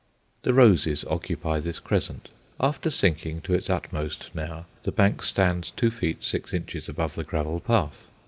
[0.41, 2.29] The roses occupy this crescent.
[2.59, 7.23] After sinking to its utmost now, the bank stands two feet six inches above the
[7.23, 8.07] gravel path.